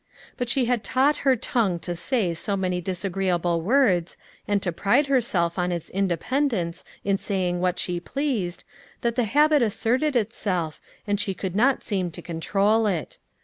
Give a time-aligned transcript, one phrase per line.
[0.35, 5.11] But she had taught her tongue to say so many disagreeable words, and to pride
[5.11, 8.63] itself on its independence in saying what she pleased,
[9.01, 13.19] that the habit asserted itself, and she could not seem to controj it.